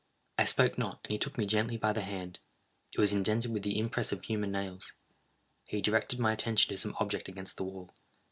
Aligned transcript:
I 0.39 0.45
spoke 0.45 0.79
not, 0.79 1.01
and 1.03 1.11
he 1.11 1.19
took 1.19 1.37
me 1.37 1.45
gently 1.45 1.77
by 1.77 1.93
the 1.93 2.01
hand: 2.01 2.39
it 2.91 2.97
was 2.97 3.13
indented 3.13 3.53
with 3.53 3.61
the 3.61 3.77
impress 3.77 4.11
of 4.11 4.23
human 4.23 4.51
nails. 4.51 4.93
He 5.67 5.79
directed 5.79 6.17
my 6.17 6.33
attention 6.33 6.69
to 6.69 6.77
some 6.81 6.95
object 6.99 7.27
against 7.29 7.57
the 7.57 7.65
wall. 7.65 7.93